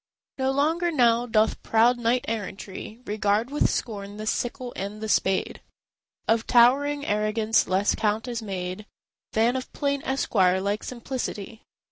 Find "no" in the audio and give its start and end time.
0.39-0.49